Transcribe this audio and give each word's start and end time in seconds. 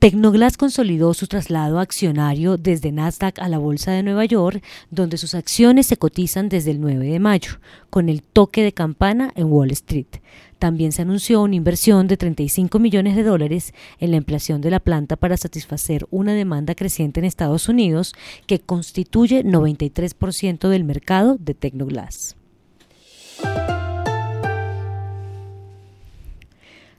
Tecnoglass 0.00 0.56
consolidó 0.56 1.12
su 1.12 1.26
traslado 1.26 1.78
accionario 1.78 2.56
desde 2.56 2.90
Nasdaq 2.90 3.38
a 3.38 3.50
la 3.50 3.58
Bolsa 3.58 3.92
de 3.92 4.02
Nueva 4.02 4.24
York, 4.24 4.64
donde 4.90 5.18
sus 5.18 5.34
acciones 5.34 5.88
se 5.88 5.98
cotizan 5.98 6.48
desde 6.48 6.70
el 6.70 6.80
9 6.80 7.06
de 7.06 7.18
mayo, 7.18 7.60
con 7.90 8.08
el 8.08 8.22
toque 8.22 8.62
de 8.62 8.72
campana 8.72 9.30
en 9.34 9.52
Wall 9.52 9.72
Street. 9.72 10.06
También 10.58 10.92
se 10.92 11.02
anunció 11.02 11.42
una 11.42 11.56
inversión 11.56 12.08
de 12.08 12.16
35 12.16 12.78
millones 12.78 13.14
de 13.14 13.24
dólares 13.24 13.74
en 13.98 14.12
la 14.12 14.16
ampliación 14.16 14.62
de 14.62 14.70
la 14.70 14.80
planta 14.80 15.16
para 15.16 15.36
satisfacer 15.36 16.06
una 16.10 16.32
demanda 16.32 16.74
creciente 16.74 17.20
en 17.20 17.26
Estados 17.26 17.68
Unidos 17.68 18.14
que 18.46 18.58
constituye 18.58 19.44
93% 19.44 20.70
del 20.70 20.84
mercado 20.84 21.36
de 21.38 21.52
Tecnoglass. 21.52 22.36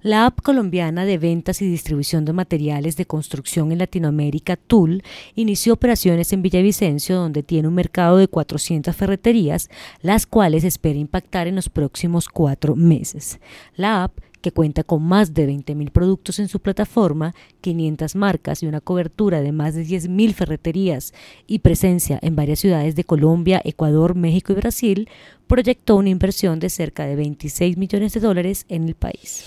La 0.00 0.26
app 0.26 0.42
colombiana 0.42 1.04
de 1.04 1.18
ventas 1.18 1.60
y 1.60 1.68
distribución 1.68 2.24
de 2.24 2.32
materiales 2.32 2.96
de 2.96 3.04
construcción 3.04 3.72
en 3.72 3.78
Latinoamérica, 3.78 4.56
TUL, 4.56 5.02
inició 5.34 5.72
operaciones 5.72 6.32
en 6.32 6.40
Villavicencio, 6.40 7.16
donde 7.16 7.42
tiene 7.42 7.66
un 7.66 7.74
mercado 7.74 8.16
de 8.16 8.28
400 8.28 8.94
ferreterías, 8.94 9.68
las 10.00 10.24
cuales 10.24 10.62
espera 10.62 11.00
impactar 11.00 11.48
en 11.48 11.56
los 11.56 11.68
próximos 11.68 12.28
cuatro 12.28 12.76
meses. 12.76 13.40
La 13.74 14.04
app 14.04 14.12
que 14.40 14.52
cuenta 14.52 14.84
con 14.84 15.02
más 15.02 15.34
de 15.34 15.48
20.000 15.48 15.90
productos 15.90 16.38
en 16.38 16.48
su 16.48 16.60
plataforma, 16.60 17.34
500 17.60 18.14
marcas 18.16 18.62
y 18.62 18.66
una 18.66 18.80
cobertura 18.80 19.40
de 19.40 19.52
más 19.52 19.74
de 19.74 19.84
10.000 19.84 20.32
ferreterías 20.34 21.12
y 21.46 21.60
presencia 21.60 22.18
en 22.22 22.36
varias 22.36 22.60
ciudades 22.60 22.94
de 22.96 23.04
Colombia, 23.04 23.60
Ecuador, 23.64 24.14
México 24.14 24.52
y 24.52 24.56
Brasil, 24.56 25.08
proyectó 25.46 25.96
una 25.96 26.10
inversión 26.10 26.60
de 26.60 26.70
cerca 26.70 27.06
de 27.06 27.16
26 27.16 27.76
millones 27.76 28.12
de 28.12 28.20
dólares 28.20 28.66
en 28.68 28.84
el 28.88 28.94
país. 28.94 29.46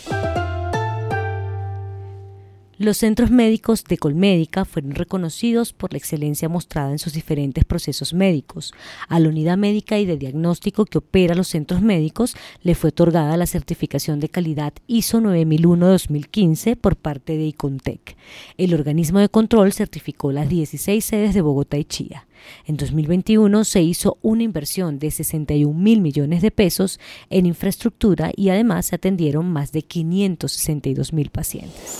Los 2.81 2.97
centros 2.97 3.29
médicos 3.29 3.83
de 3.83 3.99
Colmédica 3.99 4.65
fueron 4.65 4.95
reconocidos 4.95 5.71
por 5.71 5.93
la 5.93 5.99
excelencia 5.99 6.49
mostrada 6.49 6.89
en 6.89 6.97
sus 6.97 7.13
diferentes 7.13 7.63
procesos 7.63 8.11
médicos. 8.11 8.73
A 9.07 9.19
la 9.19 9.29
unidad 9.29 9.55
médica 9.55 9.99
y 9.99 10.07
de 10.07 10.17
diagnóstico 10.17 10.85
que 10.85 10.97
opera 10.97 11.35
los 11.35 11.47
centros 11.47 11.83
médicos 11.83 12.35
le 12.63 12.73
fue 12.73 12.87
otorgada 12.87 13.37
la 13.37 13.45
certificación 13.45 14.19
de 14.19 14.29
calidad 14.29 14.73
ISO 14.87 15.21
9001-2015 15.21 16.75
por 16.75 16.95
parte 16.95 17.37
de 17.37 17.45
Icontec. 17.45 18.17
El 18.57 18.73
organismo 18.73 19.19
de 19.19 19.29
control 19.29 19.73
certificó 19.73 20.31
las 20.31 20.49
16 20.49 21.05
sedes 21.05 21.35
de 21.35 21.41
Bogotá 21.41 21.77
y 21.77 21.85
Chía. 21.85 22.25
En 22.65 22.77
2021 22.77 23.63
se 23.63 23.83
hizo 23.83 24.17
una 24.23 24.41
inversión 24.41 24.97
de 24.97 25.11
61 25.11 25.71
mil 25.79 26.01
millones 26.01 26.41
de 26.41 26.49
pesos 26.49 26.99
en 27.29 27.45
infraestructura 27.45 28.31
y 28.35 28.49
además 28.49 28.87
se 28.87 28.95
atendieron 28.95 29.51
más 29.51 29.71
de 29.71 29.83
562 29.83 31.13
mil 31.13 31.29
pacientes 31.29 31.99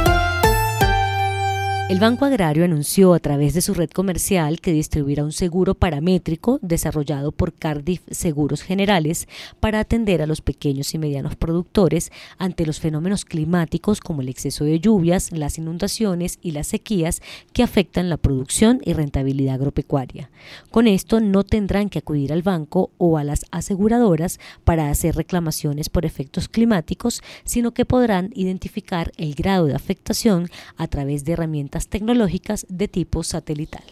El 1.91 1.99
Banco 1.99 2.23
Agrario 2.23 2.63
anunció 2.63 3.13
a 3.13 3.19
través 3.19 3.53
de 3.53 3.59
su 3.59 3.73
red 3.73 3.89
comercial 3.89 4.61
que 4.61 4.71
distribuirá 4.71 5.25
un 5.25 5.33
seguro 5.33 5.75
paramétrico 5.75 6.57
desarrollado 6.61 7.33
por 7.33 7.51
Cardiff 7.51 8.01
Seguros 8.09 8.61
Generales 8.61 9.27
para 9.59 9.81
atender 9.81 10.21
a 10.21 10.25
los 10.25 10.39
pequeños 10.39 10.93
y 10.93 10.97
medianos 10.97 11.35
productores 11.35 12.09
ante 12.37 12.65
los 12.65 12.79
fenómenos 12.79 13.25
climáticos 13.25 13.99
como 13.99 14.21
el 14.21 14.29
exceso 14.29 14.63
de 14.63 14.79
lluvias, 14.79 15.33
las 15.33 15.57
inundaciones 15.57 16.39
y 16.41 16.51
las 16.51 16.67
sequías 16.67 17.21
que 17.51 17.61
afectan 17.61 18.09
la 18.09 18.15
producción 18.15 18.79
y 18.85 18.93
rentabilidad 18.93 19.55
agropecuaria. 19.55 20.29
Con 20.69 20.87
esto 20.87 21.19
no 21.19 21.43
tendrán 21.43 21.89
que 21.89 21.99
acudir 21.99 22.31
al 22.31 22.41
banco 22.41 22.91
o 22.99 23.17
a 23.17 23.25
las 23.25 23.45
aseguradoras 23.51 24.39
para 24.63 24.89
hacer 24.89 25.17
reclamaciones 25.17 25.89
por 25.89 26.05
efectos 26.05 26.47
climáticos, 26.47 27.21
sino 27.43 27.73
que 27.73 27.83
podrán 27.83 28.29
identificar 28.33 29.11
el 29.17 29.35
grado 29.35 29.65
de 29.65 29.75
afectación 29.75 30.47
a 30.77 30.87
través 30.87 31.25
de 31.25 31.33
herramientas 31.33 31.80
tecnológicas 31.87 32.65
de 32.69 32.87
tipo 32.87 33.23
satelital. 33.23 33.83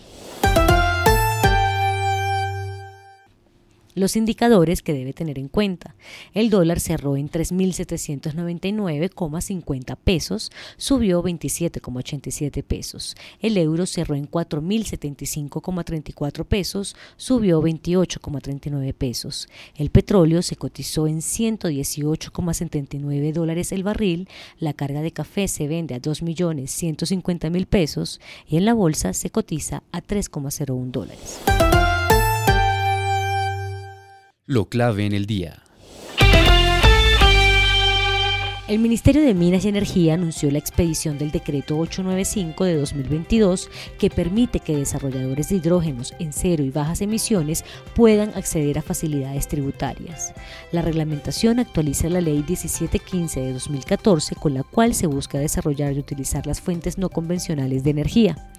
Los 4.00 4.16
indicadores 4.16 4.82
que 4.82 4.94
debe 4.94 5.12
tener 5.12 5.38
en 5.38 5.50
cuenta. 5.50 5.94
El 6.34 6.50
dólar 6.50 6.80
cerró 6.80 7.18
en 7.18 7.30
3.799,50 7.30 9.98
pesos, 10.02 10.54
subió 10.78 11.22
27,87 11.22 12.64
pesos. 12.64 13.18
El 13.42 13.58
euro 13.58 13.86
cerró 13.86 14.16
en 14.16 14.32
4.075,34 14.32 16.46
pesos, 16.46 16.96
subió 17.18 17.62
28,39 17.62 18.94
pesos. 18.94 19.50
El 19.76 19.90
petróleo 19.90 20.44
se 20.44 20.56
cotizó 20.56 21.06
en 21.06 21.18
118,79 21.18 23.34
dólares 23.34 23.74
el 23.74 23.84
barril. 23.84 24.30
La 24.60 24.72
carga 24.72 25.02
de 25.02 25.12
café 25.12 25.50
se 25.50 25.68
vende 25.68 25.96
a 25.96 26.00
2.150.000 26.00 27.66
pesos 27.66 28.22
y 28.48 28.56
en 28.56 28.64
la 28.64 28.74
bolsa 28.74 29.12
se 29.12 29.30
cotiza 29.30 29.84
a 29.92 30.02
3,01 30.02 30.90
dólares 30.90 31.42
lo 34.50 34.68
clave 34.68 35.06
en 35.06 35.14
el 35.14 35.28
día. 35.28 35.62
El 38.70 38.78
Ministerio 38.78 39.24
de 39.24 39.34
Minas 39.34 39.66
y 39.66 39.70
Energía 39.70 40.14
anunció 40.14 40.52
la 40.52 40.60
expedición 40.60 41.18
del 41.18 41.32
decreto 41.32 41.76
895 41.76 42.66
de 42.66 42.78
2022 42.78 43.68
que 43.98 44.12
permite 44.12 44.60
que 44.60 44.78
desarrolladores 44.78 45.50
de 45.50 45.56
hidrógenos 45.56 46.14
en 46.20 46.32
cero 46.32 46.64
y 46.64 46.70
bajas 46.70 47.02
emisiones 47.02 47.66
puedan 47.96 48.30
acceder 48.36 48.78
a 48.78 48.84
facilidades 48.84 49.48
tributarias. 49.48 50.36
La 50.72 50.84
reglamentación 50.84 51.58
actualiza 51.58 52.10
la 52.10 52.22
Ley 52.22 52.46
1715 52.48 53.40
de 53.40 53.54
2014 53.54 54.36
con 54.36 54.54
la 54.54 54.62
cual 54.62 54.94
se 54.94 55.08
busca 55.08 55.40
desarrollar 55.40 55.94
y 55.94 56.00
utilizar 56.00 56.46
las 56.46 56.62
fuentes 56.62 57.00
no 57.00 57.10
convencionales 57.10 57.84
de 57.84 57.90
energía. 57.90 58.52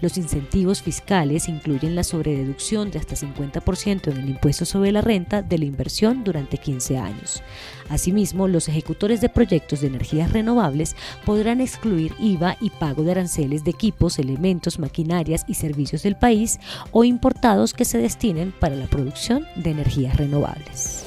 Los 0.00 0.16
incentivos 0.16 0.80
fiscales 0.80 1.46
incluyen 1.46 1.94
la 1.94 2.04
sobrededucción 2.04 2.90
de 2.90 3.00
hasta 3.00 3.16
50% 3.16 4.12
en 4.12 4.16
el 4.16 4.30
impuesto 4.30 4.64
sobre 4.64 4.92
la 4.92 5.02
renta 5.02 5.42
de 5.42 5.58
la 5.58 5.66
inversión 5.66 6.24
durante 6.24 6.56
15 6.56 6.96
años. 6.96 7.42
Asimismo, 7.90 8.48
los 8.48 8.68
ejecutores 8.68 9.20
de 9.20 9.28
proyectos 9.28 9.57
de 9.58 9.86
energías 9.86 10.32
renovables 10.32 10.96
podrán 11.24 11.60
excluir 11.60 12.14
IVA 12.18 12.56
y 12.60 12.70
pago 12.70 13.02
de 13.02 13.12
aranceles 13.12 13.64
de 13.64 13.70
equipos, 13.70 14.18
elementos, 14.18 14.78
maquinarias 14.78 15.44
y 15.48 15.54
servicios 15.54 16.02
del 16.02 16.16
país 16.16 16.58
o 16.92 17.04
importados 17.04 17.74
que 17.74 17.84
se 17.84 17.98
destinen 17.98 18.52
para 18.58 18.76
la 18.76 18.86
producción 18.86 19.46
de 19.56 19.70
energías 19.70 20.16
renovables. 20.16 21.04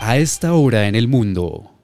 A 0.00 0.16
esta 0.16 0.54
hora 0.54 0.88
en 0.88 0.94
el 0.94 1.08
mundo. 1.08 1.77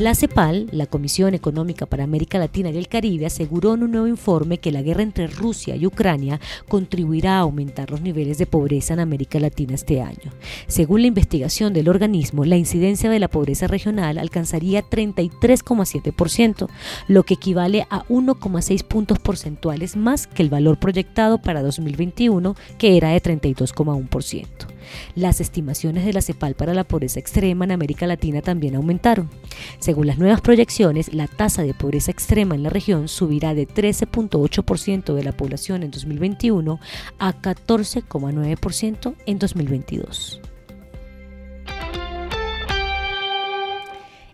La 0.00 0.14
CEPAL, 0.14 0.70
la 0.72 0.86
Comisión 0.86 1.34
Económica 1.34 1.84
para 1.84 2.04
América 2.04 2.38
Latina 2.38 2.70
y 2.70 2.78
el 2.78 2.88
Caribe, 2.88 3.26
aseguró 3.26 3.74
en 3.74 3.82
un 3.82 3.90
nuevo 3.90 4.06
informe 4.06 4.56
que 4.56 4.72
la 4.72 4.80
guerra 4.80 5.02
entre 5.02 5.26
Rusia 5.26 5.76
y 5.76 5.84
Ucrania 5.84 6.40
contribuirá 6.68 7.36
a 7.36 7.40
aumentar 7.40 7.90
los 7.90 8.00
niveles 8.00 8.38
de 8.38 8.46
pobreza 8.46 8.94
en 8.94 9.00
América 9.00 9.38
Latina 9.38 9.74
este 9.74 10.00
año. 10.00 10.32
Según 10.68 11.02
la 11.02 11.08
investigación 11.08 11.74
del 11.74 11.90
organismo, 11.90 12.46
la 12.46 12.56
incidencia 12.56 13.10
de 13.10 13.18
la 13.18 13.28
pobreza 13.28 13.66
regional 13.66 14.16
alcanzaría 14.16 14.82
33,7%, 14.82 16.68
lo 17.06 17.22
que 17.24 17.34
equivale 17.34 17.86
a 17.90 18.06
1,6 18.06 18.82
puntos 18.84 19.18
porcentuales 19.18 19.96
más 19.96 20.26
que 20.26 20.42
el 20.42 20.48
valor 20.48 20.78
proyectado 20.78 21.42
para 21.42 21.60
2021, 21.60 22.56
que 22.78 22.96
era 22.96 23.10
de 23.10 23.20
32,1%. 23.20 24.69
Las 25.14 25.40
estimaciones 25.40 26.04
de 26.04 26.12
la 26.12 26.22
CEPAL 26.22 26.54
para 26.54 26.74
la 26.74 26.84
pobreza 26.84 27.20
extrema 27.20 27.64
en 27.64 27.72
América 27.72 28.06
Latina 28.06 28.42
también 28.42 28.76
aumentaron. 28.76 29.30
Según 29.78 30.06
las 30.06 30.18
nuevas 30.18 30.40
proyecciones, 30.40 31.12
la 31.14 31.26
tasa 31.26 31.62
de 31.62 31.74
pobreza 31.74 32.10
extrema 32.10 32.54
en 32.54 32.62
la 32.62 32.70
región 32.70 33.08
subirá 33.08 33.54
de 33.54 33.66
13.8% 33.68 35.14
de 35.14 35.24
la 35.24 35.32
población 35.32 35.82
en 35.82 35.90
2021 35.90 36.80
a 37.18 37.32
14,9% 37.34 39.14
en 39.26 39.38
2022. 39.38 40.40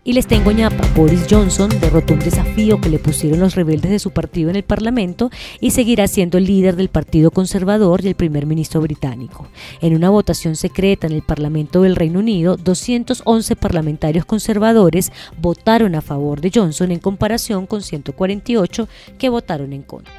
Y 0.07 0.13
les 0.13 0.25
tengo 0.25 0.53
ñapa, 0.53 0.87
Boris 0.95 1.27
Johnson 1.29 1.69
derrotó 1.81 2.13
un 2.13 2.21
desafío 2.21 2.79
que 2.79 2.87
le 2.87 2.97
pusieron 2.97 3.41
los 3.41 3.55
rebeldes 3.55 3.91
de 3.91 3.99
su 3.99 4.11
partido 4.11 4.49
en 4.49 4.55
el 4.55 4.63
Parlamento 4.63 5.29
y 5.59 5.71
seguirá 5.71 6.07
siendo 6.07 6.37
el 6.37 6.45
líder 6.45 6.77
del 6.77 6.87
Partido 6.87 7.29
Conservador 7.29 8.05
y 8.05 8.07
el 8.07 8.15
primer 8.15 8.45
ministro 8.45 8.79
británico. 8.79 9.49
En 9.81 9.93
una 9.93 10.09
votación 10.09 10.55
secreta 10.55 11.07
en 11.07 11.13
el 11.13 11.23
Parlamento 11.23 11.81
del 11.81 11.97
Reino 11.97 12.19
Unido, 12.19 12.55
211 12.55 13.57
parlamentarios 13.57 14.23
conservadores 14.23 15.11
votaron 15.41 15.93
a 15.93 16.01
favor 16.01 16.39
de 16.39 16.51
Johnson 16.55 16.93
en 16.93 16.99
comparación 16.99 17.67
con 17.67 17.81
148 17.81 18.87
que 19.17 19.27
votaron 19.27 19.73
en 19.73 19.83
contra. 19.83 20.13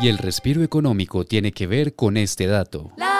Y 0.00 0.06
el 0.06 0.18
respiro 0.18 0.62
económico 0.62 1.24
tiene 1.24 1.50
que 1.50 1.66
ver 1.66 1.96
con 1.96 2.16
este 2.16 2.46
dato. 2.46 2.92
La 2.96 3.15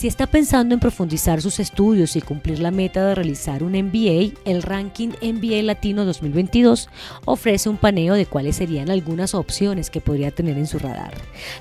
Si 0.00 0.08
está 0.08 0.26
pensando 0.26 0.72
en 0.72 0.80
profundizar 0.80 1.42
sus 1.42 1.60
estudios 1.60 2.16
y 2.16 2.22
cumplir 2.22 2.58
la 2.58 2.70
meta 2.70 3.04
de 3.04 3.14
realizar 3.14 3.62
un 3.62 3.72
MBA, 3.72 4.32
el 4.46 4.62
ranking 4.62 5.10
MBA 5.20 5.60
Latino 5.62 6.06
2022 6.06 6.88
ofrece 7.26 7.68
un 7.68 7.76
paneo 7.76 8.14
de 8.14 8.24
cuáles 8.24 8.56
serían 8.56 8.88
algunas 8.88 9.34
opciones 9.34 9.90
que 9.90 10.00
podría 10.00 10.30
tener 10.30 10.56
en 10.56 10.66
su 10.66 10.78
radar. 10.78 11.12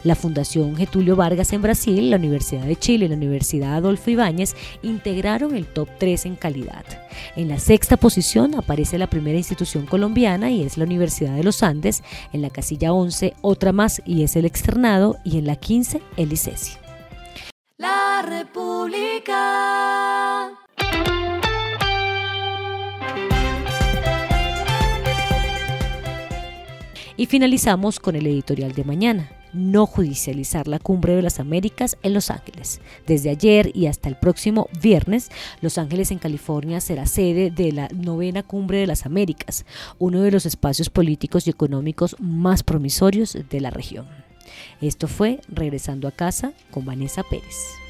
La 0.06 0.16
Fundación 0.16 0.78
Getulio 0.78 1.18
Vargas 1.18 1.52
en 1.52 1.62
Brasil, 1.62 2.10
la 2.10 2.16
Universidad 2.16 2.64
de 2.64 2.78
Chile 2.78 3.08
y 3.08 3.08
la 3.10 3.16
Universidad 3.16 3.76
Adolfo 3.76 4.10
Ibáñez 4.10 4.56
integraron 4.84 5.54
el 5.54 5.66
top 5.66 5.90
3 6.00 6.28
en 6.28 6.36
calidad. 6.38 6.86
En 7.36 7.50
la 7.50 7.60
sexta 7.60 7.98
posición 7.98 8.56
aparece 8.56 8.98
la 8.98 9.08
primera 9.08 9.38
institución 9.38 9.86
colombiana 9.86 10.50
y 10.50 10.64
es 10.64 10.78
la 10.78 10.86
Universidad 10.86 11.36
de 11.36 11.44
los 11.44 11.62
Andes, 11.62 12.04
en 12.32 12.42
la 12.42 12.50
casilla 12.50 12.94
11 12.94 13.34
otra 13.42 13.74
más 13.74 14.02
y 14.06 14.24
es 14.24 14.38
el 14.38 14.46
externado 14.46 15.18
y 15.26 15.40
en 15.40 15.46
la 15.46 15.58
15 15.58 16.02
el 16.16 16.32
ICESI. 16.32 16.89
República. 18.40 19.36
Y 27.18 27.26
finalizamos 27.26 28.00
con 28.00 28.16
el 28.16 28.26
editorial 28.28 28.72
de 28.72 28.86
mañana. 28.86 29.30
No 29.52 29.86
judicializar 29.86 30.70
la 30.70 30.80
cumbre 30.80 31.16
de 31.16 31.22
las 31.22 31.42
Américas 31.42 31.98
en 32.02 32.14
Los 32.14 32.32
Ángeles. 32.32 32.80
Desde 33.06 33.30
ayer 33.30 33.76
y 33.76 33.88
hasta 33.88 34.08
el 34.08 34.16
próximo 34.16 34.70
viernes, 34.82 35.30
Los 35.60 35.78
Ángeles 35.78 36.12
en 36.12 36.20
California 36.20 36.80
será 36.80 37.08
sede 37.08 37.52
de 37.52 37.74
la 37.74 37.90
novena 37.90 38.44
cumbre 38.44 38.78
de 38.78 38.88
las 38.88 39.06
Américas, 39.06 39.66
uno 39.98 40.22
de 40.22 40.32
los 40.32 40.46
espacios 40.46 40.90
políticos 40.90 41.46
y 41.46 41.50
económicos 41.50 42.16
más 42.20 42.64
promisorios 42.64 43.38
de 43.50 43.60
la 43.60 43.70
región. 43.70 44.08
Esto 44.80 45.10
fue 45.10 45.42
Regresando 45.50 46.08
a 46.08 46.12
casa 46.12 46.54
con 46.72 46.86
Vanessa 46.86 47.24
Pérez. 47.24 47.89